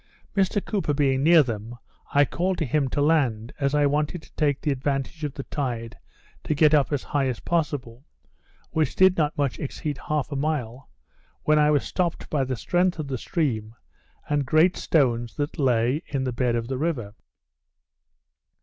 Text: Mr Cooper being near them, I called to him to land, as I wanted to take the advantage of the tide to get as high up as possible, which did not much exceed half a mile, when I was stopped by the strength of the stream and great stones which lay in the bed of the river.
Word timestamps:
Mr 0.35 0.65
Cooper 0.65 0.95
being 0.95 1.21
near 1.21 1.43
them, 1.43 1.77
I 2.11 2.25
called 2.25 2.57
to 2.57 2.65
him 2.65 2.87
to 2.89 3.01
land, 3.03 3.53
as 3.59 3.75
I 3.75 3.85
wanted 3.85 4.23
to 4.23 4.33
take 4.33 4.59
the 4.59 4.71
advantage 4.71 5.23
of 5.23 5.35
the 5.35 5.43
tide 5.43 5.95
to 6.43 6.55
get 6.55 6.73
as 6.73 7.03
high 7.03 7.27
up 7.27 7.29
as 7.29 7.39
possible, 7.41 8.03
which 8.71 8.95
did 8.95 9.15
not 9.15 9.37
much 9.37 9.59
exceed 9.59 9.99
half 9.99 10.31
a 10.31 10.35
mile, 10.35 10.89
when 11.43 11.59
I 11.59 11.69
was 11.69 11.83
stopped 11.83 12.31
by 12.31 12.43
the 12.43 12.55
strength 12.55 12.97
of 12.97 13.09
the 13.09 13.19
stream 13.19 13.75
and 14.27 14.43
great 14.43 14.75
stones 14.75 15.37
which 15.37 15.59
lay 15.59 16.01
in 16.07 16.23
the 16.23 16.33
bed 16.33 16.55
of 16.55 16.67
the 16.67 16.79
river. 16.79 17.13